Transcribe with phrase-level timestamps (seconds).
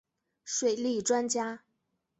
[0.43, 1.61] 水利专家。